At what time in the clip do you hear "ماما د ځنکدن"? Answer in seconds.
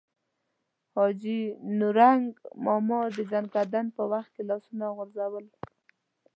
2.65-3.85